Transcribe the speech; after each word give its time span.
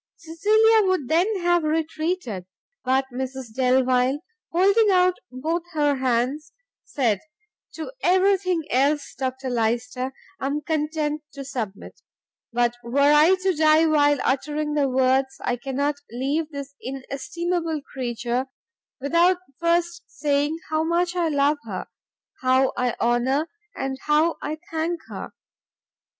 Cecilia 0.17 0.87
would 0.87 1.09
then 1.09 1.41
have 1.41 1.61
retreated, 1.61 2.47
but 2.83 3.05
Mrs 3.13 3.53
Delvile, 3.53 4.17
holding 4.51 4.89
out 4.89 5.19
both 5.31 5.61
her 5.73 5.97
hands, 5.97 6.53
said 6.83 7.21
"To 7.73 7.91
every 8.01 8.35
thing 8.39 8.63
else, 8.71 9.13
Dr 9.15 9.51
Lyster, 9.51 10.11
I 10.39 10.47
am 10.47 10.61
content 10.61 11.21
to 11.33 11.45
submit; 11.45 12.01
but 12.51 12.75
were 12.83 13.13
I 13.13 13.35
to 13.43 13.53
die 13.55 13.85
while 13.85 14.17
uttering 14.23 14.73
the 14.73 14.89
words, 14.89 15.35
I 15.39 15.55
cannot 15.55 15.97
leave 16.09 16.49
this 16.49 16.73
inestimable 16.81 17.81
creature 17.93 18.47
without 18.99 19.37
first 19.59 20.01
saying 20.07 20.57
how 20.71 20.83
much 20.83 21.15
I 21.15 21.27
love 21.27 21.59
her, 21.65 21.85
how 22.41 22.73
I 22.75 22.95
honour, 22.99 23.47
and 23.75 23.99
how 24.07 24.37
I 24.41 24.57
thank 24.71 24.99
her! 25.09 25.29